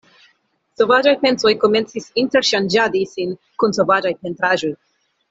Sovaĝaj 0.79 1.11
pensoj 1.25 1.51
komencis 1.63 2.07
interŝanĝadi 2.21 3.03
sin 3.13 3.37
kun 3.65 3.77
sovaĝaj 3.81 4.15
pentraĵoj. 4.25 4.73